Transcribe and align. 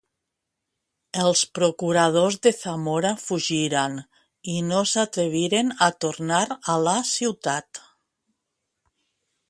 Els 1.23 1.43
procuradors 1.57 2.37
de 2.47 2.53
Zamora 2.61 3.11
fugiren 3.25 3.99
i 4.55 4.57
no 4.73 4.83
s'atreviren 4.93 5.73
a 5.89 5.91
tornar 6.07 6.43
a 6.75 6.83
la 6.89 6.99
ciutat. 7.15 7.85